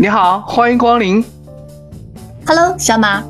[0.00, 1.24] 你好，欢迎光临。
[2.46, 3.20] Hello，小马，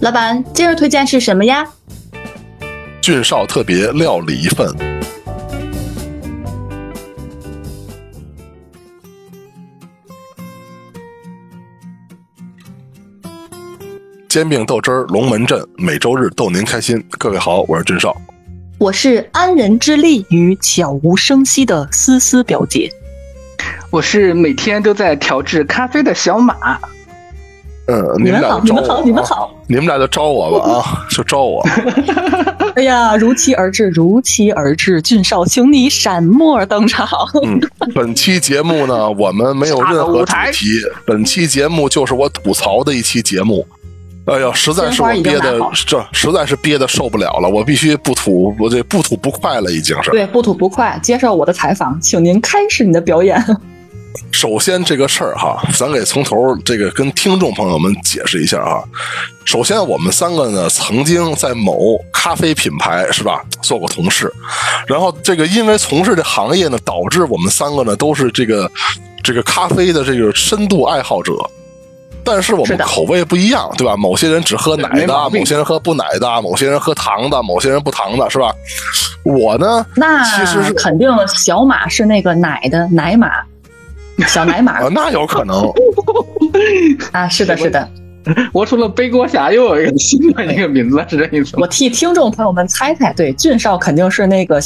[0.00, 1.64] 老板，今日推荐是什么呀？
[3.00, 4.66] 俊少特别料理一份。
[14.28, 17.00] 煎饼豆汁儿，龙门阵，每周日逗您开心。
[17.18, 18.20] 各位好，我是俊少。
[18.78, 22.90] 我是安人之力与悄无声息的思思表姐。
[23.90, 26.54] 我是每天都在调制咖啡的小马。
[27.86, 29.54] 嗯，你们俩好，你们好，你们好。
[29.66, 31.60] 你们俩就招我吧啊， 就招我。
[32.76, 37.08] 哎呀，如期而至，如期而至，俊少，请你闪墨登场。
[37.44, 37.58] 嗯，
[37.92, 40.66] 本期节目呢，我们没有任何主题，
[41.04, 43.66] 本期节目就是我吐槽的一期节目。
[44.26, 50.12] 哎呀，实在是我憋的这实在是憋的受不了了，我必须不吐，我这不吐不快了，已经是。
[50.12, 53.44] 对，不吐不快，接受我的采访，请您开始你的表演。
[54.32, 58.82] 首先这个事儿哈，咱给从头这个跟听众朋友们解释一下哈。
[59.44, 64.32] 首先，我们三个呢曾经在某咖啡品牌是吧做过同事，
[64.86, 68.70] 然后这个因为从事这行业呢，导致我们三个呢都是这个
[69.22, 71.34] 这个咖啡的这个深度爱好者。
[72.22, 73.96] 但是我们口味不一样，对吧？
[73.96, 78.54] 某些人只喝奶的，某些人喝不奶的，某些人喝糖的，某些人不糖的，是吧？
[79.24, 83.30] 我呢，那其实是肯定小马是那个奶的奶马，
[84.28, 85.70] 小奶马哦，那有可能。
[87.12, 87.88] 啊，是的，是的。
[88.52, 91.66] 我除了背锅侠，又有一个新的那个名字，是这意思吗我？
[91.66, 94.60] 替听众朋友们猜猜，对，俊少肯定是那个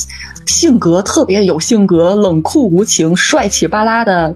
[0.44, 4.34] 性格特别有性格、冷酷无情、帅气巴拉的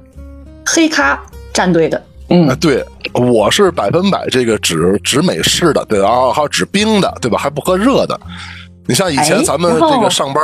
[0.65, 1.21] 黑咖
[1.53, 1.99] 战队的。
[1.99, 6.33] 啊，嗯，对，我是百分百这个只只美式的，对吧？
[6.33, 7.37] 还有只冰的，对吧？
[7.37, 8.19] 还不喝热的。
[8.87, 10.43] 你像以前哎咱们这个上班，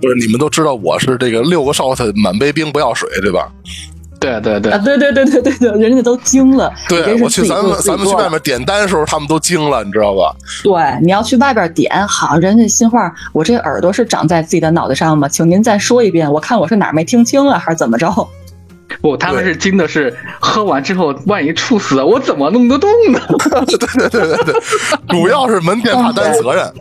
[0.00, 3.52] 不是你们都知道我是这个六个哨子满杯冰不要水，对吧？
[4.24, 6.72] 对对对啊，，对对对对对对，人家都惊了。
[6.88, 10.34] 对我去咱们咱们去外面点单的时候，他们都惊了，你知道吧？
[10.62, 15.28] 对，你要去外边点，好，人家心话，我这耳朵是长在自己的脑袋上吗？
[15.28, 18.10] 请您再说一遍，我看我是哪儿没听清啊，还是怎么着？
[19.00, 23.20] 不，他们是惊的是喝完之后，万一猝死，我怎么弄得动呢？
[23.66, 24.54] 对对对对对，
[25.08, 26.72] 主要是门店怕担责任。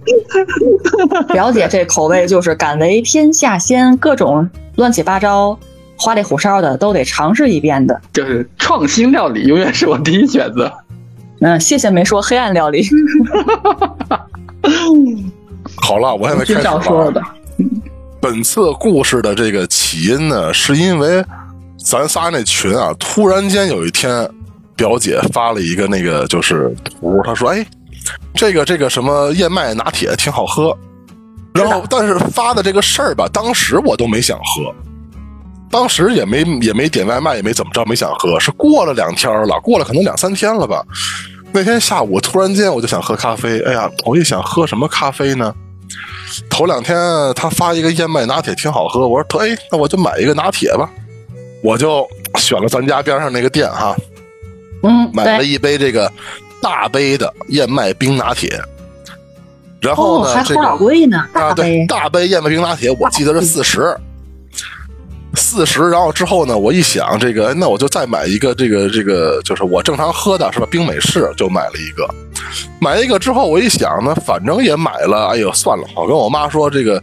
[1.30, 5.58] 表姐这口味就是敢为天下先，各种乱七八糟、
[6.04, 8.00] 花里胡哨的都得尝试一遍的。
[8.12, 10.72] 就是创新料理永远是我第一选择。
[11.40, 12.86] 嗯，谢谢没说黑暗料理，
[15.78, 17.36] 好了，我现在开始说了吧？
[18.22, 21.24] 本次故事的这个起因呢，是因为
[21.78, 24.30] 咱仨那群啊，突然间有一天，
[24.76, 27.66] 表姐发了一个那个就是图，她说：“哎，
[28.34, 30.78] 这个这个什么燕麦拿铁挺好喝。”
[31.54, 34.74] 然后，但是发的这个事儿吧，当时我都没想喝，
[35.74, 38.40] 当时也没也没点外卖，也没怎么着，没想喝。
[38.40, 40.86] 是过了两天了，过了可能两三天了吧。
[41.52, 45.52] 那天下午突然间我就想喝咖啡，哎呀，我一想喝什么咖啡呢？
[46.48, 46.96] 头两天
[47.36, 50.88] 他发一个燕麦拿铁挺好喝，我说哎，那我就买一个拿铁吧，
[51.64, 53.96] 我就选了咱家边上那个店哈，
[54.84, 56.12] 嗯，买了，一杯这个
[56.62, 58.62] 大杯的燕麦冰拿铁，
[59.82, 61.86] 然后哦，呢，这个老贵呢，大啊，对，杯。
[61.88, 63.96] 大杯燕麦冰拿铁，我记得是四十，
[65.36, 65.90] 四十。
[65.90, 70.68] 然后之后呢，我一想，这个那我就再买一个，这个这个就是我正常喝的是吧？
[70.70, 72.08] 冰美式就买了一个，
[72.80, 77.02] 买一个之后，我一想呢，反正也买了，哎呦，算了，我跟我妈说这个。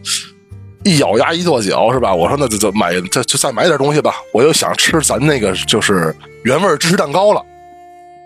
[0.82, 2.14] 一咬牙一跺脚是吧？
[2.14, 4.14] 我说那就就买，就就再买点东西吧。
[4.32, 7.42] 我又想吃咱那个就是原味芝士蛋糕了。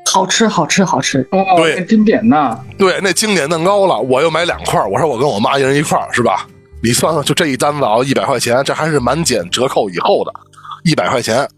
[0.07, 1.27] 好吃，好吃，好吃。
[1.33, 2.57] 哦，对经典呐！
[2.79, 6.47] 对，那经典蛋糕了，我又买两块我说我跟我妈一人一块儿是吧？
[6.85, 10.31] 你算算，就这一单子啊，一百块钱，这还是满减折扣以后的，
[10.85, 11.49] 一百块钱。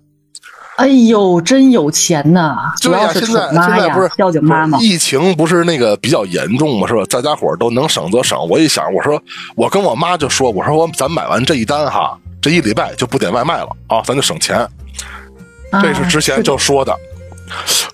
[0.77, 2.73] 哎呦，真有钱呐！
[2.81, 4.85] 主对呀、现在现在不是，孝敬妈妈不。
[4.85, 7.03] 是疫情不是那个比较严重嘛，是吧？
[7.09, 8.39] 大家伙儿都能省则省。
[8.49, 9.21] 我一想，我说
[9.57, 14.59] 我跟我妈就说，我说我咱买完这一单哈，这一礼拜就不点外卖了啊，咱就省钱。
[15.71, 16.95] 啊这是之前就说的。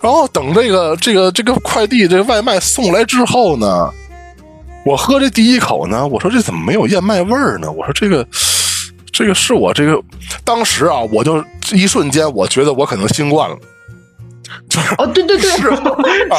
[0.02, 3.88] 然后等这个这个这个快递这个外卖送来之后呢，
[4.84, 7.70] 我喝这第一口呢，我说这怎么没有燕麦味儿呢？
[7.70, 8.26] 我说这个
[9.12, 10.00] 这个是我这个
[10.44, 13.56] 当时啊，我就一瞬间我觉得我可能新冠了。
[14.68, 15.50] 就是哦，对对对，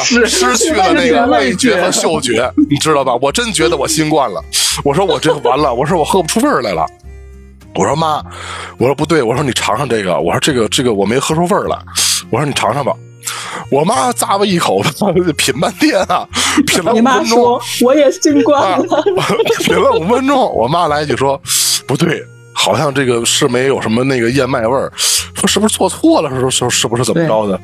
[0.04, 3.14] 是啊失去了那个味觉和嗅觉，你知道吧？
[3.20, 4.40] 我真觉得我新冠了。
[4.84, 6.86] 我说我这完了，我说我喝不出味儿来了。
[7.74, 8.22] 我说妈，
[8.78, 11.76] 我说不对，我说你尝尝这个，我说这个这个我没喝出味儿来，
[12.30, 12.92] 我说你尝尝吧。
[13.70, 14.80] 我妈咂巴一口，
[15.36, 16.26] 品半天啊，
[16.66, 19.02] 品了你五分钟妈说，我也新冠啊了。，
[19.64, 21.40] 品了五分钟，我妈来一句说
[21.86, 22.22] 不对，
[22.52, 24.92] 好像这个是没有什么那个燕麦味儿，
[25.34, 26.30] 说是不是做错了？
[26.40, 27.58] 说说是不是怎么着的？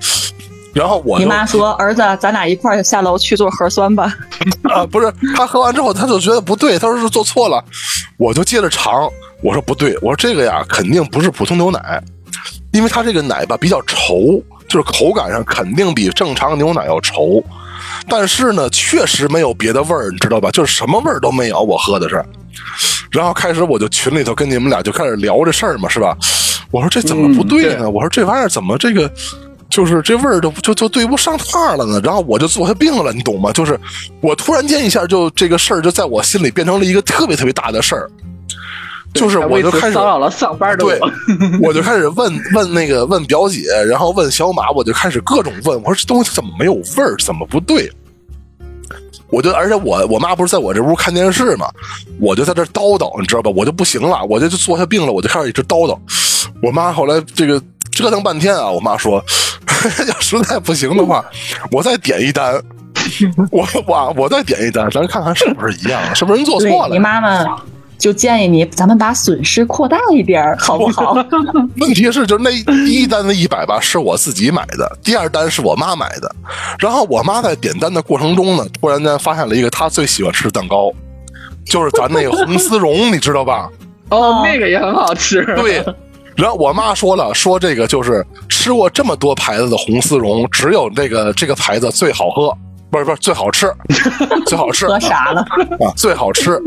[0.72, 4.14] 然后我你妈说：“儿子，咱俩一块儿下楼去做核酸吧。
[4.62, 7.62] 啊，不是他喝完之后，他就觉得不对，他说是做错了，
[8.18, 9.10] 我就接着尝，
[9.42, 12.00] 我说不对，我说这个呀肯定不是普通牛奶，
[12.72, 17.42] 因为它这个奶吧比较稠，就是口感上肯定比正常牛奶要稠，
[18.08, 20.48] 但是呢确实没有别的味儿，你知道吧？
[20.52, 22.24] 就是什么味儿都没有，我喝的是。
[23.10, 26.16] 然后开始我就群里头跟你们俩就开始聊这事儿嘛，是吧？
[26.70, 27.78] 我说这怎么不对呢？
[27.78, 29.10] 嗯对我说这玩意儿怎么这个
[29.68, 32.00] 就是这味儿就就就对不上趟了呢？
[32.04, 33.50] 然后我就做下病了，你懂吗？
[33.52, 33.78] 就是
[34.20, 38.10] 我突然间一下就这个事儿就在我心里变成了一个特别特别大的事儿，
[39.14, 41.10] 就是我就开始骚扰了上班的对我。，
[41.68, 47.90] 我就开始问问那个问表姐，然后问小马，我就开始各种问，我说这东西怎么没有味儿，怎么不对？
[49.28, 51.68] 我就而且我我妈不是在我这屋看电视嘛，
[52.20, 53.50] 我就在这叨叨，你知道吧？
[53.54, 55.96] 我就不行了，我就就坐下病了，我就开始一直叨叨。
[56.62, 57.62] 我妈后来这个
[57.92, 59.22] 折腾半天啊，我妈说，
[60.08, 61.24] 要实在不行的话，
[61.70, 62.60] 我再点一单，
[63.52, 66.98] 我我我再点一单，咱看看是不是一样，是不是人”做错了你？
[66.98, 67.44] 妈妈
[68.00, 71.12] 就建议你，咱们把损失扩大一点儿，好不好？
[71.78, 72.50] 问题是，就是那
[72.84, 76.34] 第一单的一百吧，是我自己买的，第二单是我妈买的。
[76.78, 80.90] 然后我妈在点单的过程中呢，突然间发现了一个她最喜欢吃的蛋糕，
[81.66, 83.68] 就是咱那个红丝绒，你知道吧？
[84.10, 85.44] 哦，那个也很好吃。
[85.56, 85.84] 对。
[86.36, 92.56] 然后我妈说了，说这个就是吃过这么多牌子的红丝绒，只有这个这个牌子最好喝，
[92.90, 93.70] 不是不是最好吃，
[94.46, 95.42] 最好吃喝傻了。
[95.80, 96.58] 啊，最好吃。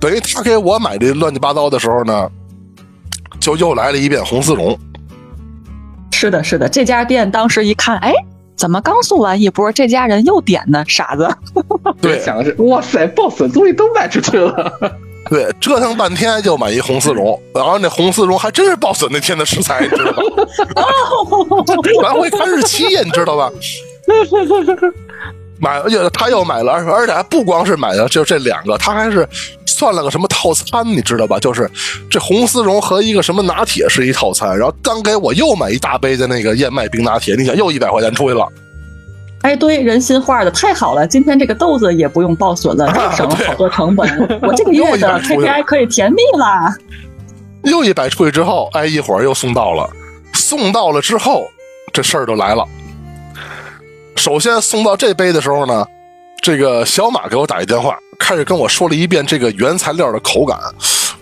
[0.00, 2.28] 等于他给我买这乱七八糟的时候呢，
[3.38, 4.76] 就又来了一遍红丝绒。
[6.12, 8.12] 是的，是的，这家店当时一看，哎，
[8.56, 10.82] 怎么刚送完一波，这家人又点呢？
[10.88, 11.28] 傻子，
[12.00, 14.72] 对想的是，哇塞，boss 终于都卖出去了。
[15.28, 20.22] 对，折腾半天就买一红丝绒，然后那红丝绒还真是 boss 那天的食材，你知道吧？
[22.02, 23.50] 咱会看日期呀，你知道吧？
[25.60, 29.28] 买，而且他又买了，而而且还不光是买了就这两个，他还是
[29.80, 31.38] 算了个什么套餐，你知道吧？
[31.38, 31.70] 就是
[32.10, 38.46] 这红丝绒和一个什么拿铁是一套餐，然后刚给我又买一大杯的那个燕麦冰拿铁，你想又一百块钱出去了。
[39.40, 44.06] 哎，对，人心话的太好了，今天这个豆子也不用报损了，又省了好多成本，
[44.46, 46.74] 我这个月的 KPI 可以甜蜜了。
[47.62, 49.88] 又一百出去之后，哎，一会儿又送到了，
[50.34, 51.48] 送到了之后，
[51.90, 52.66] 这事儿就来了。
[54.14, 55.86] 首先送到这杯的时候呢，
[56.42, 60.58] 这个小马给我打一电话，开始跟我说了一遍这个原材料的口感。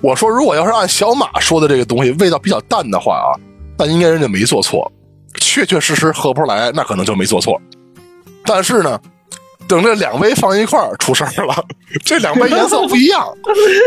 [0.00, 3.34] 我说，如果要是按小马说的这个东西味道比较淡的话啊，
[3.76, 4.90] 那应该人家没做错，
[5.40, 7.60] 确确实实喝不出来，那可能就没做错。
[8.44, 9.00] 但是呢，
[9.68, 11.54] 等这两杯放一块儿出事儿了，
[12.04, 13.28] 这两杯颜色不一样。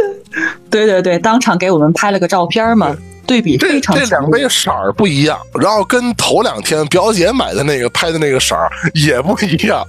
[0.70, 2.96] 对对对，当场给我们拍了个照片嘛，
[3.26, 4.30] 对比这非常这两。
[4.30, 9.86] 杯色儿不一样，然后跟头两天表姐买的那个拍的那个色儿也不一样。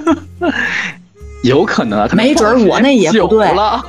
[1.42, 3.82] 有可能啊，可能没准我那也不对了。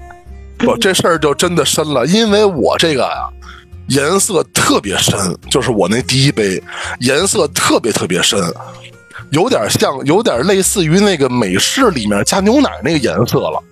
[0.58, 3.28] 不，这事儿就真的深了，因为我这个呀、
[3.88, 5.18] 颜色特别深，
[5.50, 6.62] 就是我那第一杯
[7.00, 8.40] 颜色特别特别深，
[9.34, 13.62] 有点像，有点类似于那个美式里面加牛奶那个颜色了。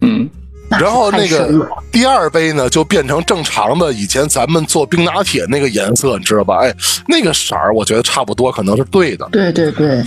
[0.00, 0.30] 嗯，
[0.70, 6.58] 然后那个第二杯呢，就变成正常的以前咱们做冰拿铁那个颜色，你知道吧？
[6.62, 6.74] 哎，
[7.08, 9.28] 那个色儿我觉得差不多，可能是对的。
[9.30, 10.02] 对对对，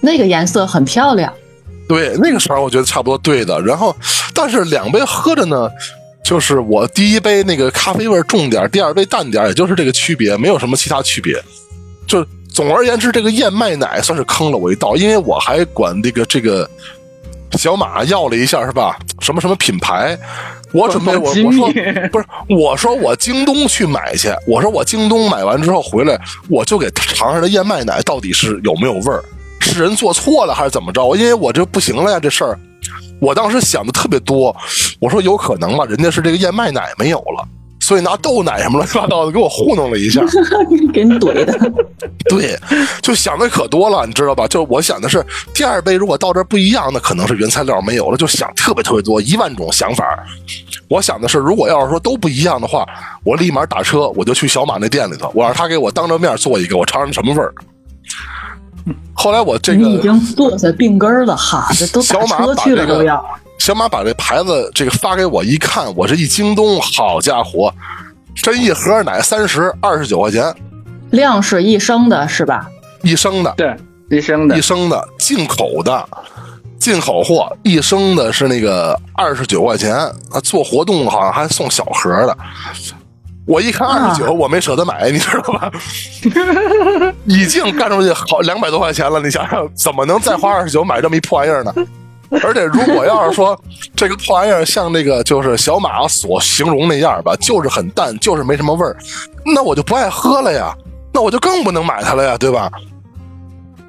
[0.00, 1.32] 那个颜色很漂亮。
[1.88, 3.58] 对，那个色儿我觉得差不多对的。
[3.62, 3.96] 然后，
[4.34, 5.70] 但是两杯喝着呢，
[6.22, 11.42] 就是我第一杯那个咖啡味儿重点儿，第二杯淡点儿，也就是这个区别，没有什么其他区别。
[12.06, 12.26] 就
[12.58, 16.68] 总而言之，这个燕麦奶算是坑了我一道，因为我还管这个这个
[17.52, 18.98] 小马要了一下，是吧？
[19.20, 20.18] 什么什么品牌？
[20.72, 21.68] 我准备我我说
[22.10, 29.22] 不是，我说我京东去买去，我说我京东买完之后回来，我就给尝尝这燕麦奶到底是有没有味儿，
[29.60, 31.14] 是人做错了还是怎么着？
[31.14, 32.58] 因为我这不行了呀，这事儿，
[33.20, 34.52] 我当时想的特别多，
[34.98, 37.46] 我说有可能吧，人家是这个燕麦奶没有了，
[37.88, 40.20] 所以拿豆奶什么乱七八糟的给我糊弄了一下。
[40.92, 41.72] 给你怼的。
[42.28, 42.54] 对，
[43.00, 44.46] 就想的可多了，你知道吧？
[44.46, 50.04] 就我想的是，第二杯如果到这不一样，那可能是原材料没有了，就想特别特别多，一万种想法。
[50.86, 52.86] 我想的是，如果要是说都不一样的话，
[53.24, 57.54] 我立马打车，我就去小马那店里头，我让他给我当着面做一个，我尝尝什么味儿。
[59.14, 63.24] 后来我这你已经剁下病根了哈，这都打小马车去了都要。
[63.58, 67.72] 小马把这牌子这个发给我一看，我这一京东，好家伙，
[68.34, 70.54] 这一盒奶三十二十九块钱
[71.10, 72.66] 量是一升的是吧？
[73.02, 73.76] 一升的，对，
[74.10, 76.08] 一升的一升的进口的，
[76.78, 82.36] 进口货，一升的是那个二十九块钱啊，做活动好像还送小盒的。
[83.46, 85.70] 我一看二十九，我没舍得买，你知道吧？
[87.24, 91.72] 已经干出去好两百多块钱了，你想想，怎么能再花二十九买这么一破玩意儿呢？
[92.42, 93.58] 而且如果要是说
[93.96, 98.96] 这个破玩意儿像那个就是小马所形容那样吧，就是很淡，就是没什么味儿，
[99.44, 100.74] 那我就不爱喝了呀，
[101.12, 102.70] 那我就更不能买它了呀，对吧？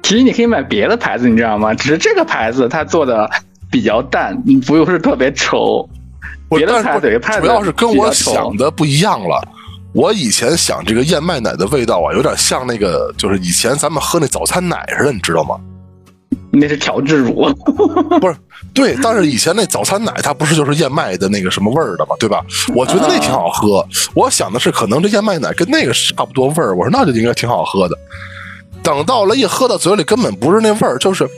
[0.02, 1.74] 其实你可以买别的牌子，你知道吗？
[1.74, 3.30] 只是这个牌子它做的
[3.70, 4.34] 比较淡，
[4.66, 5.86] 不是特别稠。
[6.48, 9.40] 别的牌子主要是跟我想的不一样了。
[9.92, 15.54] 我以前想这个燕麦奶的味道啊，有点像那个，就是以前咱们喝那早餐奶似的，你知道吗？
[16.50, 17.48] 那是调制乳，
[18.20, 18.36] 不是？
[18.74, 22.44] 对，但是以前那早餐奶它不是就是燕麦的那个什么味儿的嘛，对吧？
[22.74, 23.84] 我觉得那挺好喝。
[24.14, 26.76] 我想的是，可能这燕麦奶跟那个差不多味儿。
[26.76, 27.96] 我说那就应该挺好喝的。
[28.82, 31.28] 等到了一喝到嘴里，根本不是那味儿，就是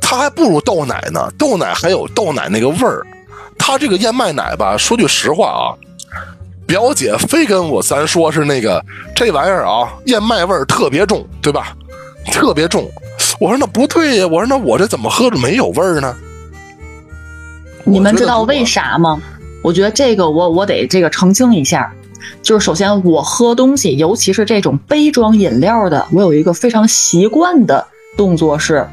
[0.00, 1.30] 它还不如豆奶呢。
[1.38, 3.06] 豆奶还有豆奶那个味儿，
[3.58, 5.64] 它这个燕麦奶吧，说句实话啊，
[6.66, 8.84] 表姐非跟我咱说是那个
[9.14, 11.74] 这玩意儿啊，燕麦味儿特别重，对吧？
[12.32, 12.90] 特别重。
[13.40, 16.14] 我说那不对呀，我说那我这怎么喝着没有味儿呢？
[17.84, 19.18] 你们知道为啥吗？
[19.64, 21.90] 我觉得这个我我得这个澄清一下，
[22.42, 28.86] 就是首先我喝东西，尤其是这种杯装饮料的，我有一个非常习惯的动作是，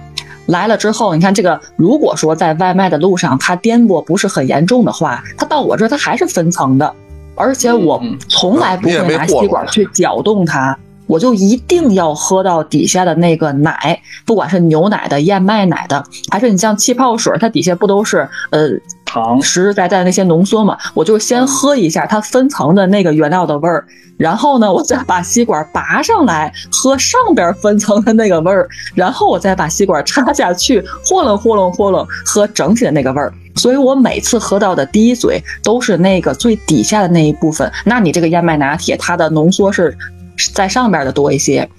[0.46, 6.94] 来了之后，你看这个，如果说在外卖的路上它颠簸不是很严重的话，它到我这儿它还是分层的，
[7.36, 10.78] 而且我从来不会拿吸管去搅动它。
[11.08, 18.70] 我就一定要喝到底下的那个奶，不管是牛奶的、燕麦奶的，还是你像气泡水，它底下不都是呃
[19.06, 20.78] 糖实实在在的那些浓缩嘛？
[20.94, 23.86] 我就先喝一下它分层的那个原料的味儿，
[24.18, 33.34] 然后呢，我再把吸管拔上来喝上边分层的那个味儿，然后我再把吸管插下去，和楞和楞和楞喝整体的那个味儿。
[33.56, 37.72] 所以我每次喝到的第一嘴都是那个最底下的那一部分。
[37.86, 39.98] 那你这个燕麦拿铁，它的浓缩是？
[40.54, 41.70] 在上边的多一些，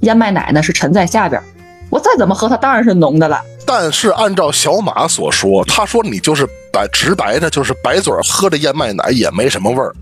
[0.00, 1.40] 燕麦奶呢是沉在下边。
[1.90, 3.40] 我再怎么喝，它当然是浓的了。
[3.66, 9.94] 但是按照小马所说，他说你就是白直白的，就是白嘴喝着燕麦奶也没什么味儿。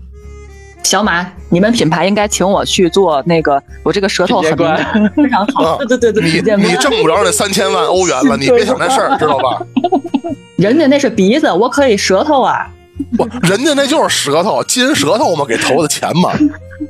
[0.83, 5.77] 小马，你们品牌应该请我去做那个，我这个舌头很敏感，非常好。
[5.85, 9.61] 对对对，你你挣不着那三千万欧元了，你别想那事儿，知道吧？
[10.57, 12.67] 人家那是鼻子，我可以舌头啊。
[13.17, 16.31] 不，人家那就是舌头，金舌头嘛，给投的钱嘛。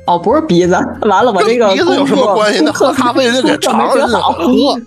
[0.06, 2.60] 哦，不是鼻子，完了，我这个鼻子有什么关系？
[2.64, 4.80] 那喝咖啡人家给尝着好喝，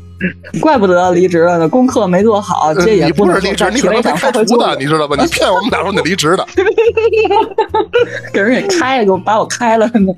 [0.60, 5.16] 怪不得离职了呢，功课没做好，这也不是离职，你可能被开除的，你知道吧？
[5.20, 6.46] 你骗我们俩说你离职的，
[8.32, 10.12] 给人给开了，给我把我开了呢。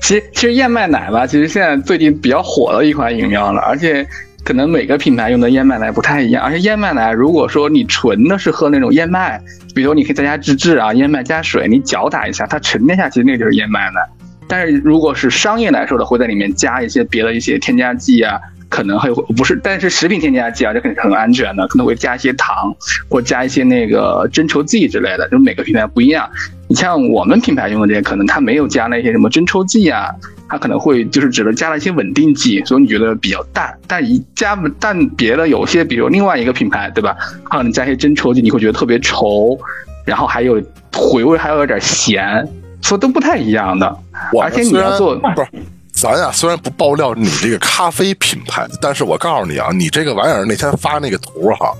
[0.00, 4.06] 其实，其实燕麦奶吧，其实现在最近比较火的一款饮料了，而且。
[4.44, 9.40] 可能每个品牌用的燕麦奶不太一样，而且燕麦奶如果说你纯的是喝那种燕麦，
[9.74, 14.00] 比如你可以在家自制啊，燕麦加水，你搅打一下，它沉淀下去，那就是燕麦奶。
[14.48, 22.74] 但是如果是商业来说的，会在里面加一些别的一些添加剂啊，可能还有不是，但是食品添加剂啊，这肯定很安全的，可能会加一些糖
[23.08, 26.28] 或加一些那个增稠剂之类的，就每个品牌不一样。
[26.68, 30.10] 你像我们品牌用的这些，可能它没有加那些什么增稠剂啊。
[30.52, 33.74] 它可能会就是只能加了一些稳定剂，所以你觉得比较淡。
[33.86, 37.16] 但一加但别的有些，比如另外一个品牌，对吧？
[37.42, 39.58] 可能加一些真稠剂，你会觉得特别稠，
[40.04, 42.46] 然后还有回味，还有点咸，
[42.82, 43.96] 所以都不太一样的。
[44.42, 45.48] 而且你要做不是
[45.90, 51.72] 咱呀，虽然不爆料你这个咖啡品牌，但是我告诉你啊，你这个玩意儿那天发那个图哈，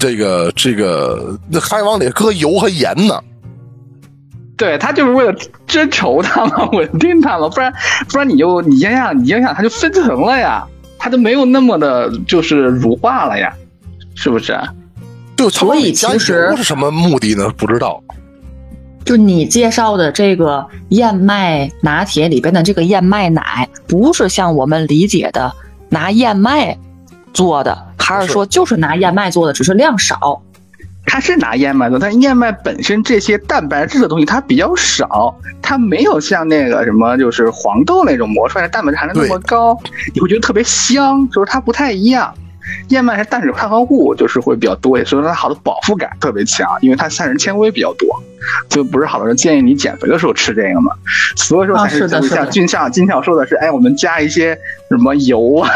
[0.00, 3.22] 这个这个那还往里搁油和盐呢。
[4.56, 5.34] 对他就是为了
[5.66, 7.72] 追求它嘛，稳定它嘛，不然
[8.10, 10.64] 不然你就你想想，你想想，它就分层了呀，
[10.98, 13.52] 它就没有那么的，就是乳化了呀，
[14.14, 14.58] 是不是？
[15.36, 17.48] 就所以其实是什么目的呢？
[17.56, 18.00] 不知道。
[19.04, 25.52] 就你介绍的这个燕麦拿铁里边的这个燕麦奶，不是像我们理解的
[25.88, 26.78] 拿燕麦
[27.32, 30.40] 做的，还是说就是拿燕麦做的，只是量少。
[31.04, 39.78] 它是拿燕麦做，但燕麦本身这些蛋白质的东西它比较少，它没有像那个什么就是黄豆那种磨出来的蛋白质含量那么高，
[40.14, 42.32] 你会觉得特别香，就是它不太一样。
[42.88, 48.08] 燕麦是碳水化合物，就是会比较多，所以说它好的饱腹感特别强，因为它膳食纤维比较多，
[48.68, 50.92] 就不是好多人建议你减肥的时候吃这个嘛。
[51.36, 54.56] 所以说才是像俊像金笑说的是，哎，我们加一些
[54.88, 55.68] 什么油啊、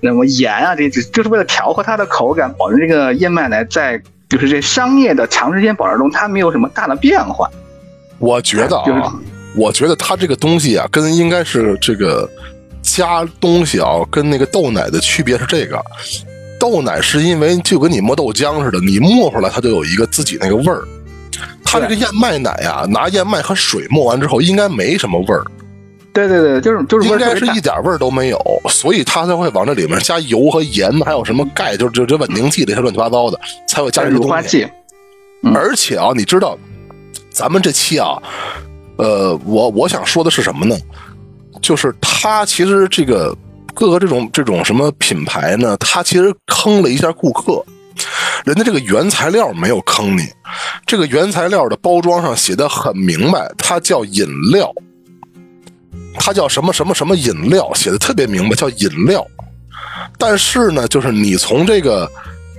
[0.00, 4.00] 什么盐啊，这就是为了调和它的口感，保证这个燕麦奶在。
[4.28, 7.48] 就是这商业的长时间保持中，它没有什么大的变化。
[8.18, 9.12] 我觉得啊，
[9.56, 12.28] 我觉得它这个东西啊，跟应该是这个
[12.82, 15.80] 加东西啊，跟那个豆奶的区别是这个，
[16.58, 20.82] 豆奶是因为就跟你磨豆浆似的，你磨出来它就有一个自己那个味儿。
[21.64, 25.44] 它这个燕麦奶呀，拿燕麦和水磨完之后，应该没什么味儿，
[26.14, 28.38] 对对对，就是就是应该是一点味儿都没有，
[28.70, 34.28] 所以他才会往这里面加油和盐，还有什么钙，就就这稳定剂这些乱七八糟的，才会加这些东西。
[34.28, 34.66] 乳化剂，
[35.42, 36.56] 嗯而且啊，你知道，
[37.30, 38.16] 咱们这期啊，
[38.96, 40.74] 呃，我我想说的是什么呢？
[41.60, 43.36] 就是它其实这个
[43.74, 47.64] 各个这种这种什么品牌呢，它其实坑了一下顾客。
[48.44, 50.22] 人家这个原材料没有坑你，
[50.84, 54.70] 这个原材料的包装上写的很明白，它叫饮料，
[56.14, 59.26] 它叫什么什么什么饮料，写的特别明白，叫饮料。
[60.18, 62.10] 但是呢，就是你从这个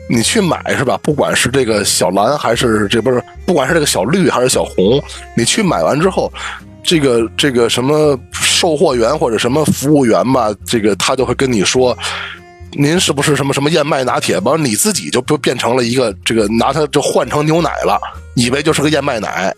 [0.10, 0.98] 你去买是吧？
[1.02, 5.02] 不管是这个小蓝还是这不是，不管是这个小绿还是小红，
[5.36, 6.32] 你去买完之后，
[6.84, 11.98] 这个这个什么售货员或者什么服务员吧，这个他就会跟你说。
[12.78, 14.38] 您是不是什么什么燕麦拿铁？
[14.40, 17.98] 完，你自己就就变成了一个这个拿它就换成牛奶了，
[18.34, 19.56] 以为就是个燕麦奶。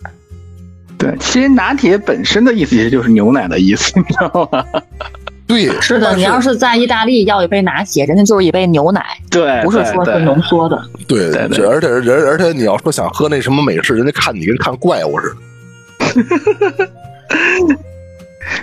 [0.98, 4.64] 对，其实拿铁本身的意思其实就是牛奶的意思， 你知道吗？
[5.46, 10.78] 对，是的，你要是在意大利要一杯拿铁，人家就是一杯牛奶，对，不是说是浓缩的。
[11.06, 15.36] 对对对而且人而且你要说想喝那什么美式，人家看你跟看怪物似的。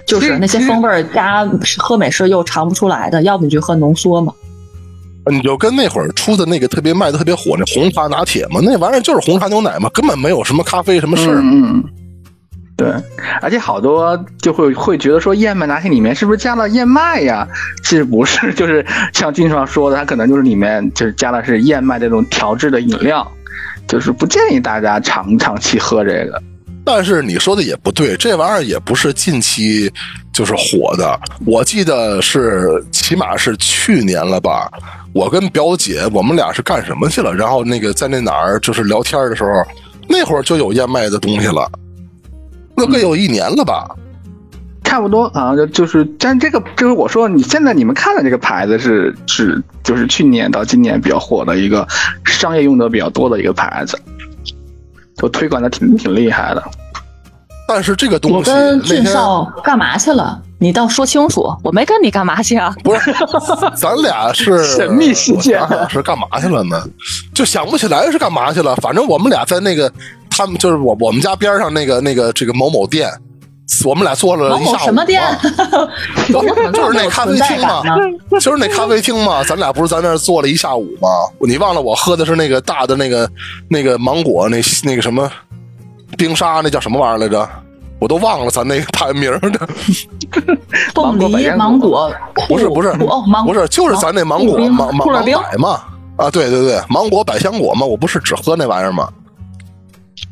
[0.05, 1.45] 就是那些风味儿加
[1.77, 4.33] 喝美式又尝不出来的，要不你就喝浓缩嘛。
[5.31, 11.39] 你就跟那会儿出的那个特别卖的特别火那红茶拿铁嘛，那玩意儿就是红茶牛奶嘛，根本没有什么咖啡什么事儿。
[11.41, 11.83] 嗯嗯，
[12.77, 12.91] 对，
[13.41, 17.47] 而且好多就会会觉得说燕麦拿铁里面是不是加了燕麦呀？
[17.83, 23.25] 其实不是， 就是像经常说的，它可能就是里面就是加的是燕麦这种调制的饮料，
[23.87, 26.41] 就是不建议大家长长期喝这个。
[26.83, 29.91] 但是你说的也不对，这玩意儿也不是近期
[30.33, 31.19] 就是火的。
[31.45, 34.69] 我记得是起码是去年了吧，
[35.13, 37.33] 我跟表姐我们俩是干什么去了？
[37.33, 39.49] 然后那个在那哪儿就是聊天的时候，
[40.07, 41.67] 那会儿就有燕麦的东西了，
[42.75, 43.87] 那个有一年了吧？
[44.83, 51.87] 差不多啊，就就是，但这个就是我说，你现在你们看的这个牌子是是就是去年到今年比较火的一个
[52.23, 53.99] 商业用的比较多的一个牌子，
[55.17, 56.63] 就推广的挺挺厉害的。
[57.67, 60.39] 但是这个东西跟俊少干嘛去了？
[60.57, 62.73] 你倒说清楚，我没跟你干嘛去啊？
[62.83, 63.13] 不是，
[63.75, 66.81] 咱俩是 神秘事件我想想是干嘛去了呢？
[67.33, 68.75] 就想不起来是干嘛去了。
[68.77, 69.91] 反正我们俩在那个
[70.29, 73.09] 他们就是我我们家边上那个那个这个某某店，
[73.83, 75.21] 我们俩坐了一下午什么店？
[76.29, 76.41] 就
[76.91, 77.81] 是那咖啡厅嘛，
[78.39, 79.43] 就是那咖啡厅嘛。
[79.43, 81.09] 咱俩不是在那儿坐了一下午吗？
[81.41, 83.29] 你忘了我喝的是那个大的那个
[83.69, 85.29] 那个芒果那那个什么
[86.15, 87.47] 冰沙那叫什么玩意儿来着？
[87.97, 89.67] 我都忘了咱那个牌名儿的。
[90.93, 95.81] 凤梨、芒果百香果，不是不是哦，芒不是，就是咱那芒果芒芒芒酷乐冰百嘛。
[96.17, 99.09] 啊，对对对，芒果百香果嘛，我不是只喝那玩意儿吗？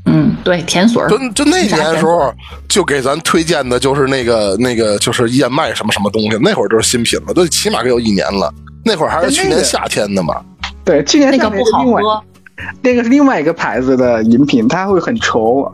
[0.05, 2.33] 嗯，对，甜水儿就就那年的时候，
[2.67, 8.53] 就给咱推荐的就是那个那个就是燕麦什么什么东西，那会儿就是新品了，都起码得有一年了。
[8.83, 10.41] 那会儿还是去年夏天的嘛。
[10.83, 12.23] 对，去年下那个不好喝。
[12.81, 15.69] 那个是另外一个牌子的饮品，它会很稠，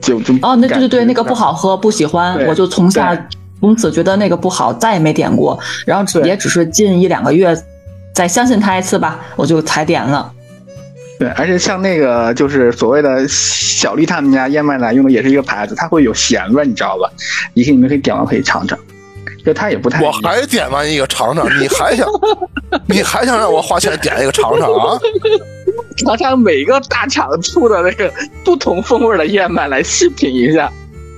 [0.00, 3.28] 就就哦，那对对对，那个不好喝，不喜欢，我就从下
[3.60, 5.58] 从此觉得那个不好，再也没点过。
[5.84, 7.56] 然后也只是近一两个月，
[8.14, 10.32] 再相信他一次吧，我就才点了。
[11.18, 17.10] 对，而且像那个就是所谓的小丽他们家燕麦奶用的也是一个牌子，它会有咸味，你知道吧？
[17.54, 18.78] 以前你们可以点完可以尝尝，
[19.44, 20.12] 就它也不太我。
[20.12, 22.06] 还点完一个尝尝，你还想
[22.86, 24.96] 你还想让我花钱点一个尝尝啊？
[25.98, 28.12] 尝尝每个大厂出的那个
[28.44, 30.70] 不同风味的燕麦来细品一下。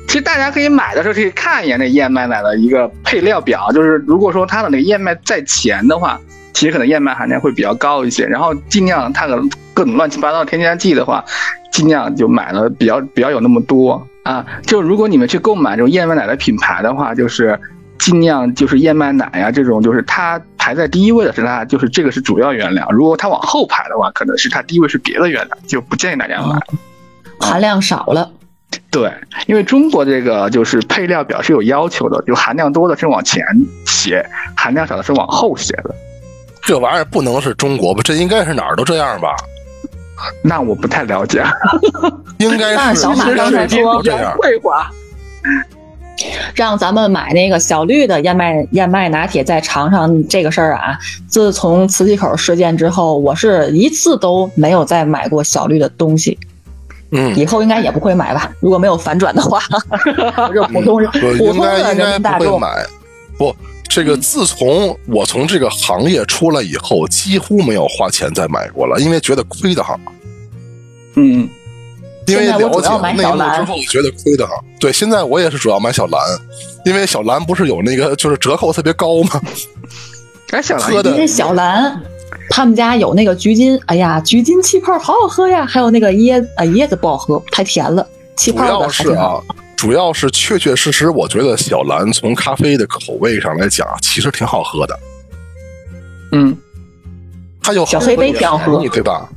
[0.07, 6.21] 其实大家可以买的时候可以看一眼那燕麦奶的一个配料表，就是如果说它的那个燕麦在前的话，
[6.53, 8.27] 其实可能燕麦含量会比较高一些。
[8.27, 9.41] 然后尽量它的
[9.73, 11.25] 各种乱七八糟的添加剂的话，
[11.71, 14.45] 尽量就买的比较比较有那么多啊。
[14.63, 17.57] 就如果你们去购买这种燕麦奶的品牌的话，就是
[17.97, 22.89] 尽量就是燕麦奶呀、这种，就是它排在第一位的是它，就是这个是主要原料。
[22.93, 26.61] 如果它往后排的话，可能是它第一位是别的原料，就不建议大家买。
[27.41, 28.31] 含量少了，
[28.89, 29.13] 对，
[29.49, 33.45] 因为中国这个就是配料表是有要求的，就含量多的是往前
[33.85, 34.25] 写，
[34.57, 35.93] 含量少的是往后写的。
[36.63, 38.01] 这玩意儿不能是中国吧？
[38.05, 39.35] 这应该是哪儿都这样吧？
[40.45, 41.43] 那我不太了解，
[42.39, 44.39] 应该是小马刚才说都这样。
[46.55, 50.99] 让咱们买那个小绿的燕麦燕麦拿铁再尝尝这个事儿啊。
[51.29, 56.39] 自从磁器口事件之后，我是一次都没有再买过小绿的东西，
[57.13, 58.53] 嗯，以后应该也不会买吧？
[58.61, 59.61] 如果没有反转的话，
[60.49, 62.85] 我这普通人普通的人不会买。
[63.39, 63.57] 不，
[63.89, 69.99] 这个自从我从这个行业出来以后，几乎没有花钱再买过了，因为觉得亏的慌。
[71.17, 71.49] 嗯，
[72.31, 74.53] 因为了解要买小内幕之后觉得亏的哈。
[74.79, 76.21] 对，现在我也是主要买小蓝，
[76.85, 79.41] 因为小蓝不是有那个就是折扣特别高吗？
[80.51, 82.01] 哎，小蓝喝的因为小蓝
[82.49, 89.41] 他们家有那个橘金，哎呀，橘金气泡好好喝呀，还有那个椰啊椰子不好喝，太甜了，气泡主要的还是啊。，
[89.77, 94.99] 主要是确确实实，我觉得小蓝从咖啡的口味上来讲，其实挺好喝的。
[96.33, 96.57] 嗯，
[97.63, 99.29] 它有小黑杯挺好喝对吧？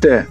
[0.00, 0.22] 对。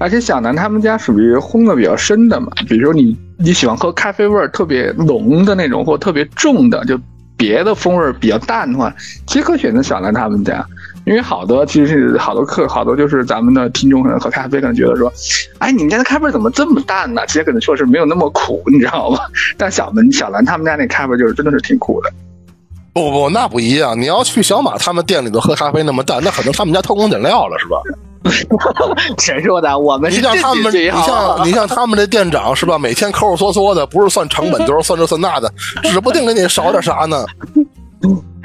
[0.00, 6.98] 而且小南他们家属于烘的比较深的嘛，比如说你你喜欢喝咖啡味儿特别浓的那种，或特别重的，就
[7.36, 8.92] 别的风味儿比较淡的话，
[9.26, 10.64] 其实可以选择小南他们家。
[11.04, 15.12] 因为好多其实是好多客好多就是咱们的听众可能喝咖啡可能觉得说，
[15.58, 17.22] 哎，你们家的咖啡怎么这么淡呢？
[17.26, 19.18] 其实可能说是没有那么苦，你知道吗？
[19.58, 22.10] 但小门小兰他们家那咖啡就是真的是挺苦的。
[22.92, 23.98] 不不不，那不一样。
[24.00, 27.80] 你要去小马他们店里头喝咖啡那么淡，那可能他们家偷工减料了，是吧？
[29.18, 29.78] 谁说的？
[29.78, 32.78] 我们你是像他们，你像 你像他们这店长是吧？
[32.78, 35.50] 每天抠抠缩缩的，不是算成本就是算这算那的，
[35.84, 37.24] 指不定给你少点啥呢。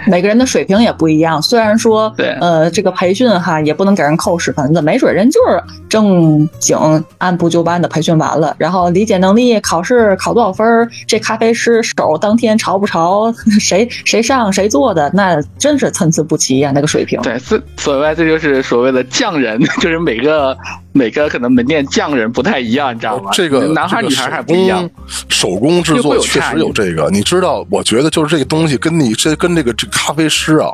[0.07, 6.77] 每个人的水平也不一样，虽然说，对呃，这个培训哈也不能给人扣屎盆子，没准人就是正经
[7.17, 17.21] 按部就班的培训完了，然后理解能力考试考多少分儿，这咖啡师手当天潮不潮，谁谁上谁做的，那真是参差不齐呀、那个水平。
[17.21, 20.57] 对，所所谓这就是所谓的匠人， 就是每个
[20.91, 23.31] 每个可能门店匠人不太一样，你知道吗？
[23.33, 24.87] 这个男孩女孩还不一样。
[25.29, 27.65] 手工手工制作确实有这个，你知道？
[27.69, 30.71] 我觉得就是这个东西跟你这跟这个这咖啡师啊，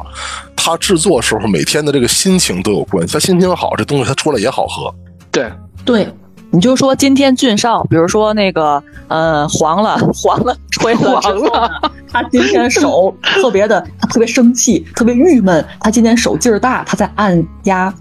[0.56, 3.14] 他制作时候每天的这个心情都有关系。
[3.14, 4.94] 他心情好，这东西他出来也好喝。
[5.32, 5.52] 对，
[5.84, 6.08] 对，
[6.52, 11.70] 你就说今天俊少，比如说那个呃黄了 黄了吹了之后呢，
[12.12, 17.94] 他今天手 特别的，他特别生气，特别郁闷，他今天手劲儿大，他在按压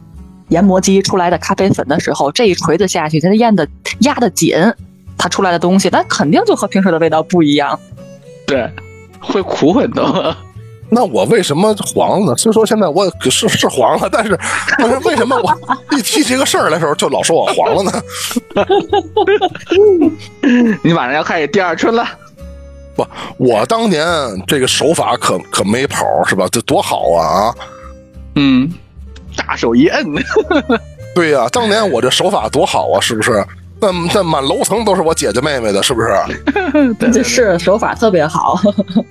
[0.49, 3.67] 研磨机出来的咖啡粉的时候，这一锤子下去，他压的
[4.01, 4.55] 压的紧，
[5.17, 7.79] 他出来的东西，那肯定就和平时的味道不一样。
[8.47, 8.69] 对，
[9.21, 10.35] 会苦很多。
[10.91, 12.37] 那我为什么黄了呢？
[12.37, 14.39] 虽说现在我是是黄了，但是
[14.79, 18.03] 但是为什么我一提这个事儿的时候就老说我黄了呢？
[20.83, 22.05] 你马上要开始第二春了。
[22.97, 24.05] 不，我当年
[24.47, 26.49] 这个手法可可没跑是吧？
[26.51, 27.55] 这多好啊啊！
[28.35, 28.69] 嗯，
[29.37, 30.05] 大手一摁，
[31.15, 33.47] 对呀、当年我这手法多好啊，是不是？
[33.81, 36.09] 那那满楼层都是我姐姐妹妹的，是不是？
[37.13, 38.59] 这是手法特别好，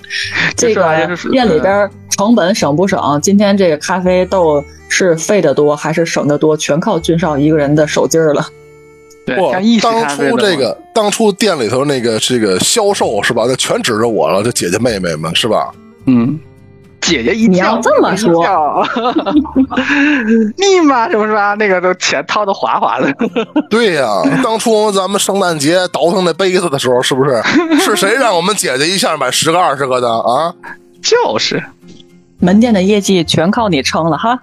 [0.56, 3.20] 这个店里边成本省不省？
[3.22, 8.46] 今天这个咖啡豆是费的多还是省的多，全靠俊少一个人的手劲儿了。
[9.26, 9.36] 对，
[9.82, 13.44] 当初这个当初店里头那个这个销售是吧？
[13.48, 15.72] 那全指着我了，这姐姐妹妹们是吧？
[16.06, 16.40] 嗯，
[17.10, 18.84] 姐姐一你要跳，这么说一跳
[20.58, 21.56] 立马什么是吧？
[21.56, 23.12] 那个都钱掏的哗哗的。
[23.70, 24.08] 对呀、
[24.44, 27.42] 当初咱们圣诞节倒腾那杯子的时候，是不是
[27.82, 30.54] 是谁让我们姐姐一下买十个二十个的啊？
[31.02, 31.64] 就是，
[32.40, 34.40] 门店的业绩全靠你撑了哈。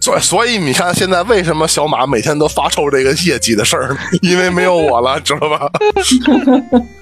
[0.00, 3.96] 所所以你看，现在为什么小马每天都发愁这个业绩的事儿？
[4.20, 5.70] 因为没有我了，知道吧？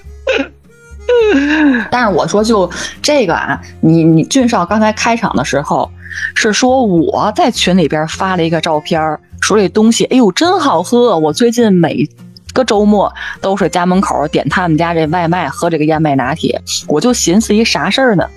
[1.91, 2.69] 但是我说就
[3.01, 5.89] 这个啊，你你俊少刚才开场的时候
[6.35, 12.07] 是说我在群里边发了一个照片，说这东西哎呦真好喝，我最近每
[12.53, 18.27] 个周末都是家门口点他们家这外卖喝这个燕麦拿铁，我就寻思一啥事儿呢？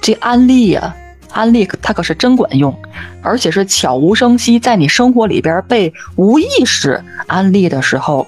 [0.00, 0.94] 这安利呀、
[1.32, 2.74] 安利它可是真管用，
[3.22, 8.26] 而且是悄无声息，在你生活里边被无意识安利的时候，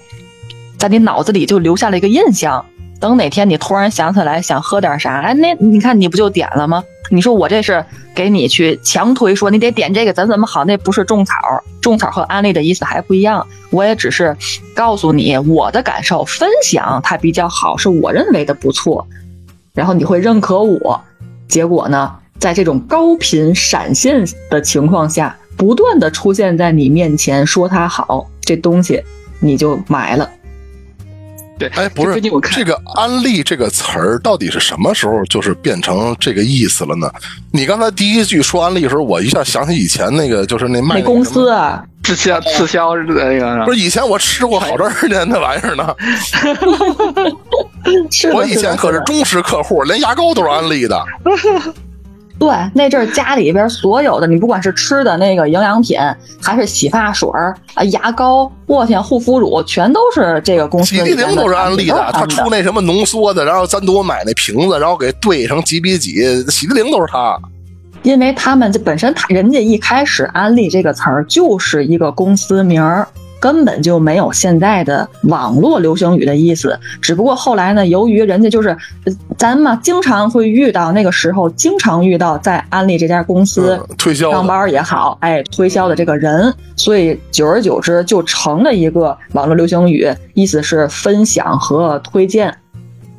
[0.79, 2.64] 在你脑子里就留下了一个印象。
[2.98, 6.82] 等哪天你突然想起来想喝点啥，哎，那你看你不就点了吗？
[7.09, 11.35] 你说我这是给你去强推说你得点这个怎怎么好，那不是种草，
[11.80, 13.46] 种草和安利的意思还不一样。
[13.70, 14.37] 我也只是
[14.74, 19.06] 告诉你我的感受，分享它比较好，是我认为的不错，
[19.72, 21.00] 然后你会认可我。
[21.46, 29.00] 结果呢，在这种高频闪现的情况下，不断的出现在你面前，说它好，这东西
[29.38, 30.28] 你就买了。
[31.59, 37.11] 对，哎，不是最近我看这个“安利”这个词儿到底是什么时候就是变成这个意思了呢？
[37.51, 45.95] 你刚才第一句说安利的时候，我一下想起以前那个就是那卖那公司啊，滞销滞销的那个不是以前我吃过好长时间那玩意儿呢，
[48.35, 51.03] 我以前可是忠实客户，连牙膏都是安利的。
[52.38, 55.99] 对，那阵儿家里边所有的，你不管是吃的那个营养品，
[56.42, 66.11] 还是洗发水儿啊、牙膏、我天、护肤乳，全都是这个公司的涤灵都是安利的，他出那什么浓缩的，然后咱多买那瓶子，然后给兑成几比几，
[66.51, 67.38] 洗涤灵都是他。
[68.03, 73.09] 因为他们这本身他人家一开始安利这个词儿就是一个公司名儿，
[73.40, 76.79] 根本就没有现在的网络流行语的意思。
[77.01, 78.70] 只不过后来呢，由于人家就是
[79.05, 92.55] 呃咱嘛，经常会遇到那个时候，经常遇到在安利这家公司嗯推销上班也好，哎，推销的这个人，所以久而久之就成了一个网络流行语，意思是分享和推荐。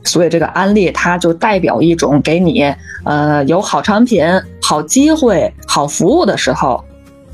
[0.03, 4.23] 所以这个安利它就代表一种给你呃有好产品、
[4.61, 6.81] 好机会、好服务的时候，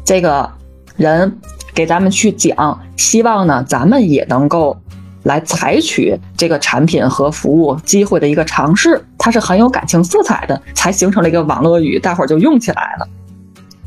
[0.04, 0.50] 这个
[0.96, 1.32] 人
[1.74, 4.78] 给咱们去讲，希望呢咱们也能够
[5.24, 13.08] 来采取这个产品和服务机会的一个尝试，它是很有感情色彩的，才形成了一个网络语，大伙儿就用起来了。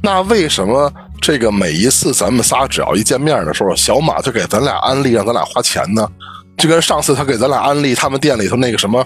[0.03, 6.07] 那为什么这个每一次咱们仨只要一见面的时候，小马就给咱俩安利，让咱俩花钱呢？
[6.57, 9.05] 就跟上次他给咱俩安利他们店里头那个什么，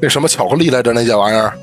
[0.00, 1.54] 那什么巧克力来着，那件玩意儿，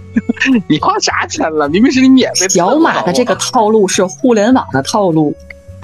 [0.68, 1.68] 你花啥钱了？
[1.68, 5.34] 明明是你免费小马的这个套路是互联网的套路。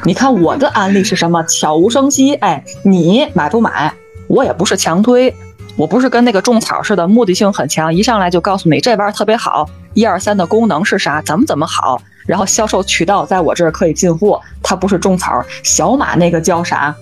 [0.06, 1.42] 你看我的案例是什么？
[1.44, 3.92] 悄无声息，哎，你买不买？
[4.26, 5.34] 我也不是强推，
[5.76, 15.42] 我不是跟那个种草似的，目的性很强，一上来就告诉你这玩意儿特别好，一二三的功能是啥，怎么怎么好，然后销售渠道在我这儿可以进货，它不是种草。
[15.62, 16.94] 小马那个叫啥？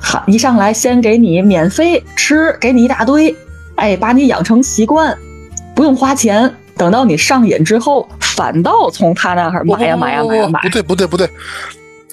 [0.00, 3.34] 好，一上来先给你免费吃，给你一大堆，
[3.74, 5.16] 哎，把你养成习惯，
[5.74, 6.54] 不用花钱。
[6.76, 10.68] 等到你上瘾之后，反倒从他那儿买呀买呀买呀买不。
[10.68, 11.26] 对不对不对，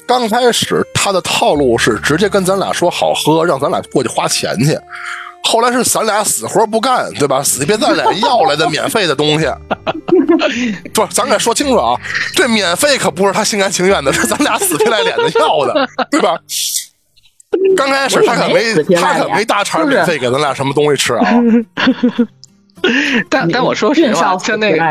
[0.05, 4.77] 刚开始他的套路是直接跟咱俩说好喝，让咱俩过去花钱去。
[5.45, 7.43] 后来是咱俩死活不干，对吧？
[7.43, 9.45] 死别咱俩要来的免费的东西。
[10.93, 11.99] 不，咱得说清楚啊，
[12.35, 16.37] 这免费可不是他心甘情愿的，是咱俩死皮赖脸的要的，对吧？
[17.75, 21.25] 刚开始他可没他可没大茬免费给咱俩什么东西吃啊。
[23.29, 24.83] 但但我说实话，像那个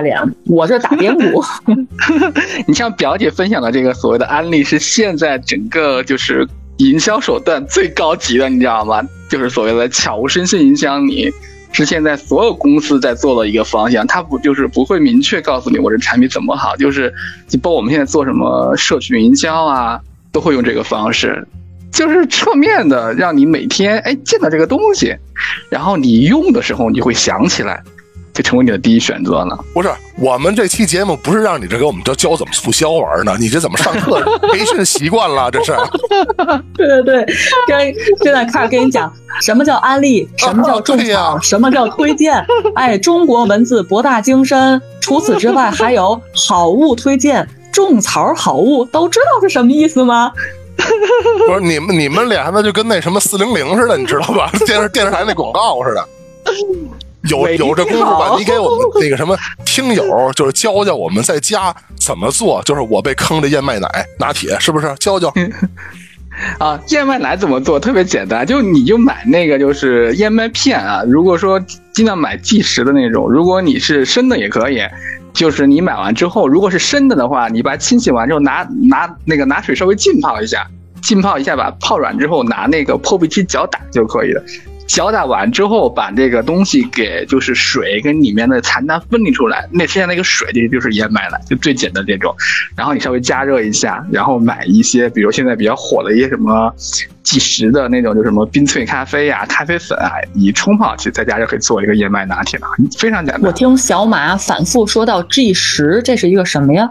[0.46, 1.44] 我在打边鼓。
[2.66, 9.02] 你像表姐分享的这个所谓的安利，是现在整个就是营销手段最高级的，你知道吗？
[9.28, 11.30] 就是所谓的悄无声息影响你，
[11.72, 14.06] 是现在所有公司在做的一个方向。
[14.06, 17.12] 它不就是不会明确告诉你我这产品怎么好，就是
[17.50, 20.00] 你包括我们现在做什么社群营销啊，
[20.32, 21.46] 都会用这个方式。
[21.92, 25.14] 就是侧面的让你每天哎见到这个东西，
[25.68, 27.82] 然后你用的时候你会想起来，
[28.32, 29.58] 就成为你的第一选择了。
[29.74, 33.36] 不是，我们这期节目不是让你这给我们教教怎么促销玩呢？
[33.38, 35.50] 你这怎么上课培训习惯了？
[35.50, 35.72] 这是
[36.74, 37.26] 对对对，
[37.66, 42.42] 跟现在开始跟你讲什么叫安利，什么叫种草，什么叫推荐。
[42.74, 50.32] 哎，中国文字博大精深，除此之外还有好物推荐、种草好物，都知道是什么意思吗？
[51.46, 54.50] 不是你们你们俩那就跟那什么四零零似的，你知道吧？
[54.66, 56.08] 电视电视台那广告似的。
[57.30, 58.34] 有有这功夫吧？
[58.36, 62.60] 你给我们 那个什么听友，就是教教我们在家怎么做。
[62.64, 64.92] 就是我被坑的燕麦奶拿铁，是不是？
[64.98, 65.32] 教教。
[66.58, 67.78] 啊，燕麦奶怎么做？
[67.78, 71.02] 特别简单，就你就买那个就是燕麦片啊。
[71.06, 71.60] 如果说
[71.92, 74.80] 尽量买即食的那种，如果你是生的也可以。
[75.32, 80.66] 就是你买完之后，如果是生的的话，你把它清洗完之后拿拿那个拿水稍微浸泡一下，
[81.02, 84.42] 浸泡一下，把泡软之后拿那个破壁机搅打就可以了。
[84.92, 92.34] 搅打完之后，把这个东西给就是水跟里面的残渣分离出来，那剩下那个水这就是燕麦奶，就最简单这种。
[92.76, 96.70] 然后你稍微加热一下，然后买一些，比如现在比较火的一些什么
[97.22, 102.66] 即食的那种，就什么冰萃咖啡呀、咖啡粉啊，你冲泡去，在家就可以做一个燕麦拿铁了，
[102.98, 103.42] 非常简单。
[103.44, 106.86] 我听小马反复说到 G 十，这是一个什么呀？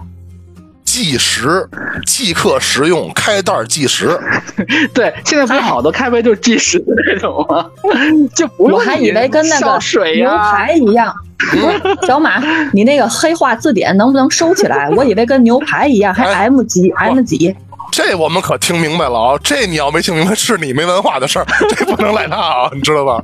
[0.83, 1.67] 即食，
[2.05, 4.19] 即刻食用，开袋即食。
[4.93, 7.65] 对，现在不是好多咖啡就是计时的那种吗？
[8.35, 11.13] 就不用我还以为跟那个牛水呀、排一样。
[12.05, 12.41] 小马，
[12.71, 14.89] 你那个黑化字典能不能收起来？
[14.95, 17.55] 我以为跟牛排一样，还哎 M 几 M 几。
[17.91, 19.39] 这我们可听明白了啊！
[19.43, 23.21] 这你要没听明白，是你没文化的事儿，这不能赖他啊，你知道吧？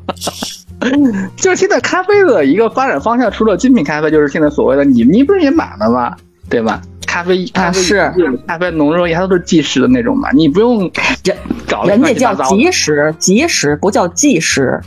[1.38, 6.16] 就是现在咖啡的一个发展方向，除了精品咖啡，就是现在所谓的你你不是也买了吗？
[6.50, 6.82] 对吧？
[7.06, 8.12] 咖啡咖啡是
[8.48, 10.80] 咖啡浓缩液，它都是即食的那种嘛，你不用
[11.24, 14.80] 人找人家叫即食，即食不叫即食。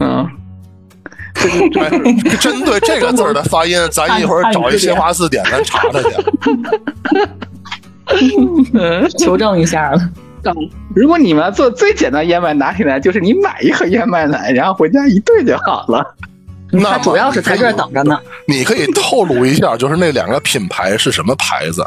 [0.00, 0.28] 嗯。
[1.34, 6.08] 对，针对这个字儿的发音，咱一会儿找一新华字典，咱查查去。
[8.74, 10.00] 嗯，求证一下了。
[10.94, 16.14] 如果你们要做最简单燕麦拿铁呢，就是你买一盒燕麦奶，然后回家一兑就好了。
[16.72, 18.18] 那他主要是在这儿等着呢。
[18.46, 21.84] 你可以透露一下，就是那两个品牌是什么牌子？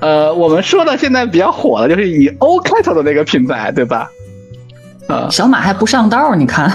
[0.00, 4.10] 呃，我们说的现在比较火的就是以 O 开头的那个品牌，对吧？
[5.08, 6.70] 呃，小马还不上道，你看，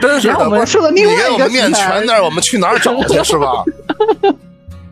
[0.00, 3.64] 真是的， 然后我说的另外一个你给我们念全点儿，我们去哪儿找去是吧？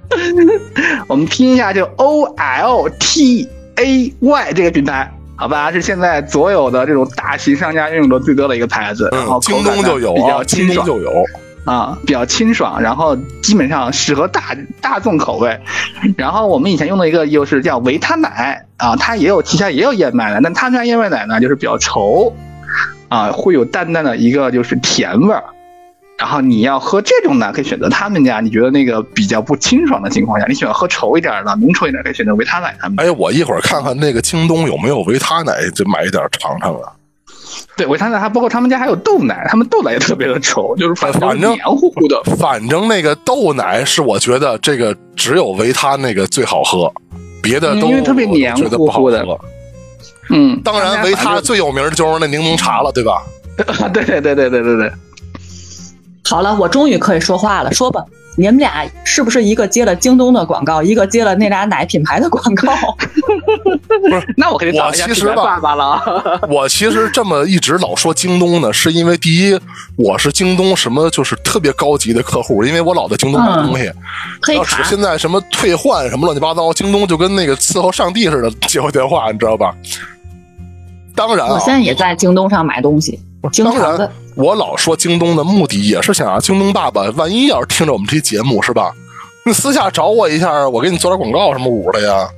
[1.08, 9.08] 我们拼一下就 O L T A Y 这个品牌，好吧，是现在所有的这种大型商家运用的最多的一个牌子。
[9.12, 11.12] 然后嗯，京东就有比较啊，京东就有。
[11.64, 15.60] 啊，比较清爽，然后基本上适合大大众口味。
[16.16, 22.32] 然后我们以前用的一个就是叫维他奶啊，它也有旗下也有燕麦奶，但它家燕麦奶呢就是比较稠
[23.08, 25.44] 啊，会有淡淡的一个就是甜味儿。
[26.18, 28.40] 然后你要喝这种呢，可以选择他们家。
[28.40, 33.04] 你觉得那个比较不清爽的情况下，你喜欢喝稠一点的、浓稠一点，可以选择维他奶他们家。
[33.04, 36.92] 哎，我一会儿看看那个京东有没有维他奶，就买一点尝尝啊。
[37.76, 42.20] 对，维他奶还包括他们家还有豆奶，他们豆奶也特别的稠，就是反正反正黏糊糊的。
[42.36, 46.92] 反正那个豆奶是我觉得这个只有维他那个最好喝，
[47.40, 49.24] 别的都嗯因为特别黏糊糊的。
[50.30, 53.22] 嗯，当然，维他最有名的就是那柠檬茶了，对吧？
[53.56, 54.92] 对对对对对对对。
[56.28, 58.04] 好了，我终于可以说话了，说吧，
[58.36, 62.72] 你们俩是不是一个接了京东的广告，一个接了那俩奶品牌的广告？
[63.88, 66.40] 不是 那我肯定找一下我其实吧品牌爸爸了。
[66.50, 69.58] 我其实这么一直老说京东呢，是因为第一，
[69.96, 73.90] 我是京东什么就是特别高级的客户，因为我老在京东买东西。
[74.42, 79.74] 黑卡要是现在什么退换什么乱七八糟，京东就跟那个伺候上帝似的接我电话，你知道吧？
[81.16, 88.92] 当然啊我现，在也在京东上买东西，经当常的然。，我老说京东的目的也是想让京东爸爸，万一要是听着我们这期节目是吧？
[89.46, 92.28] 你私下找我一下，我给你做点广告什么五的呀？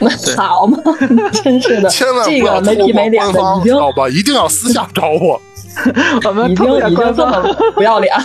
[0.36, 0.78] 好嘛，
[1.44, 4.08] 真是的，千万不要个没通过皮没脸的，官方，已经知道吧？
[4.08, 5.40] 一定要私下找我。
[6.24, 7.42] 我们已经特别已经这官方。
[7.42, 8.14] 么不要脸。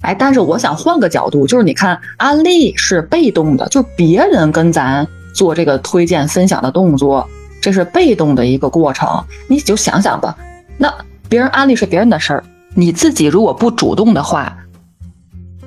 [0.00, 7.28] 哎，但是我想换个角度，就是你看，安利是被动的，就是别人跟咱做这个推荐分享的动作，
[7.60, 9.24] 这是被动的一个过程。
[9.48, 10.36] 你就想想吧，
[10.76, 10.92] 那
[11.28, 12.44] 别人安利是别人的事儿，
[12.74, 14.56] 你自己如果不主动的话，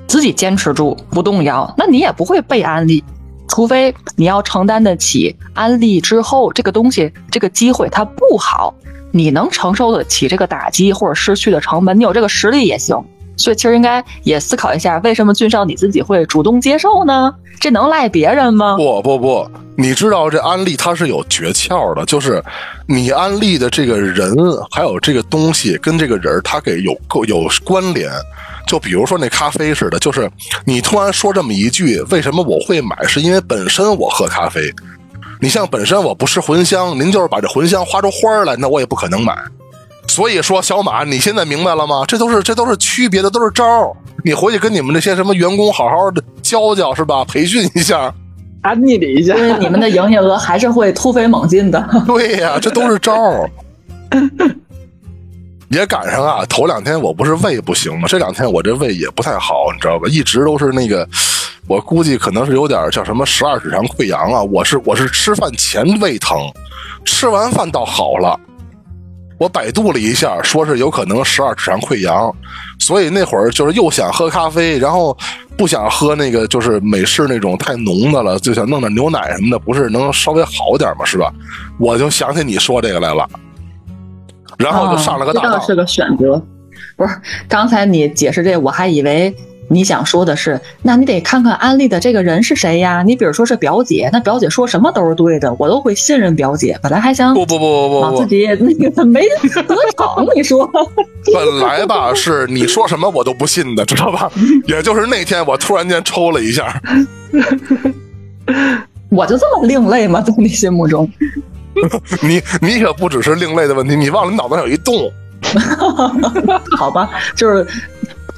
[0.06, 3.02] 自己坚持住不动摇，那你也不会被安利。
[3.48, 8.74] 除非你要承担得起安利之后这个东西这个机会它不好，
[9.10, 13.04] 你能承受得起这个打击或者失去的成本，你有这个实力也行。
[13.36, 17.32] 所以其实应该也思考一下，为什么俊少你自己会主动接受呢？
[17.60, 18.76] 这能赖别人吗？
[18.76, 22.42] 不不不，你知道这安利它是有诀窍的，就是
[22.86, 24.34] 你安利的这个人
[24.70, 28.10] 还有这个东西跟这个人他给有够有关联。
[28.66, 30.30] 就比如说那咖啡似的，就是
[30.64, 32.96] 你突然说这么一句，为什么我会买？
[33.06, 34.72] 是因为本身我喝咖啡。
[35.40, 39.36] 你像本身我不吃茴香，您就是把这茴香花出花来，那我也不可能买。
[40.12, 42.04] 所以说，小马，你现在明白了吗？
[42.06, 43.90] 这都是这都是区别的，都是招儿。
[44.22, 47.24] 你回去跟你们那些什么员工好好的教教是吧？
[47.24, 48.12] 培训一下。
[48.60, 51.82] 安利你一下因，为你们的营业额还是会突飞猛进的。
[52.06, 53.50] 对呀、这都是招儿。
[55.70, 58.06] 也赶上啊，头两天我不是胃不行吗？
[58.06, 60.06] 这两天我这胃也不太好，你知道吧？
[60.10, 61.08] 一直都是那个，
[61.66, 64.42] 我估计可能是有点叫什么十二指肠溃疡啊。
[64.42, 66.38] 我是我是吃饭前胃疼，
[67.06, 68.38] 吃完饭倒好了。
[69.42, 72.32] 我百度了一下，说是有可能十二指肠溃疡，
[72.78, 75.16] 所以那会儿就是又想喝咖啡，然后
[75.56, 81.28] 不想喝那个就是美式那种太浓的了，就想弄点牛奶什么的，不是能稍微好点吗，是吧？
[81.76, 83.28] 我就想起你说这个来了，
[84.58, 85.50] 然后就上了个大当。
[85.50, 86.40] 啊这倒是个选择。
[86.96, 89.34] 不是，刚才你解释这，我还以为
[89.72, 93.02] 你想说的是，那你得看看安利的这个人是谁呀？
[93.02, 96.78] 你比如说是表姐，那表姐说什么都是对的，我都会信任表姐。
[96.82, 99.48] 本来还想不不不不不不，自己那个 没得
[99.96, 100.70] 逞，你说？
[101.34, 104.30] 本来吧是你说什么我都不信的，知道吧？
[104.66, 106.80] 也就是那天我突然间抽了一下，
[109.10, 110.20] 我就这么另类吗？
[110.20, 111.10] 在你心目中？
[112.22, 115.10] 你你可不只是另类的问题，你忘了你脑子上有一洞。
[116.76, 117.66] 好吧，就是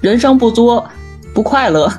[0.01, 0.85] 人生不作，
[1.35, 1.93] 不快乐，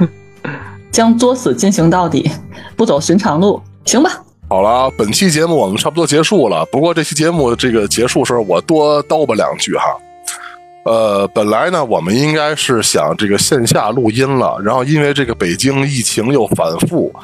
[0.90, 2.30] 将作死进行到底，
[2.74, 4.10] 不走寻常路，行吧？
[4.48, 6.64] 好了，本期节目我们差不多结束了。
[6.72, 9.84] 不过这期节目这个结束时候，我多叨吧两句哈。
[10.84, 17.14] 呃，本来呢，我们应该是想这个线下录音了，然后因为这个北京疫情又反复，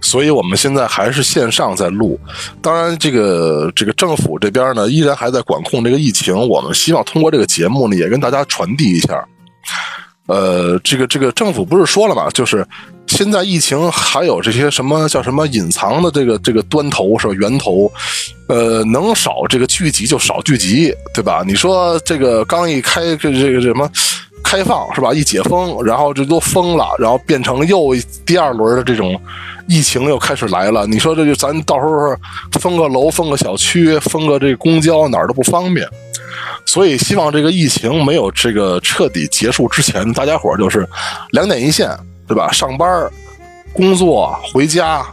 [0.00, 2.18] 所以我们现在还是线上在录。
[2.62, 6.34] 当然，这个这个政府这边呢，依然还在管控这个疫情。
[6.48, 9.22] 我们希望通过这个节目呢，也跟大家传递一下。
[10.32, 12.66] 呃，这个这个政府不是说了嘛，就是
[13.06, 17.34] 现在疫情还有这些什么叫什么隐藏的这个这个端头是吧？
[17.34, 17.92] 源头，
[18.48, 21.44] 呃，能少这个聚集就少聚集，对吧？
[21.46, 23.86] 你说这个刚一开这这个什么
[24.42, 25.12] 开放是吧？
[25.12, 29.20] 一解封，然后这都封了，然后变成又第二轮的这种
[29.68, 30.86] 疫情又开始来了。
[30.86, 32.16] 你说这就咱到时候
[32.52, 35.86] 封个楼、封个小区、封个这公交，哪儿都不方便。
[36.64, 40.88] 所以希望这个疫情没有这个彻底结束之前，大家伙儿就是
[41.30, 41.90] 两点一线，
[42.26, 42.50] 对吧？
[42.52, 43.10] 上班
[43.72, 45.04] 工作回家，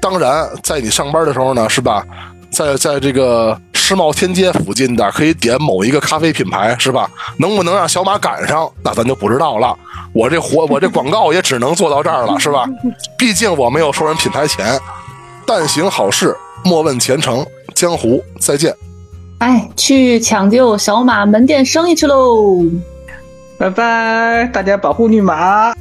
[0.00, 2.04] 当然在你上班的时候呢，是吧？
[2.50, 7.10] 在在这个世贸天阶附近的，可以点某一个咖啡品牌，是吧？
[7.38, 9.76] 能不能让小马赶上，那咱就不知道了。
[10.14, 12.64] 我这活，我这广告也只能做到这儿了，是吧？
[13.18, 14.80] 毕竟我没有收人品牌钱。
[15.46, 17.46] 但行好事，莫问前程。
[17.74, 18.74] 江湖再见。
[19.38, 22.64] 哎，去抢救小马门店生意去喽！
[23.56, 25.72] 拜拜，大家保护绿马。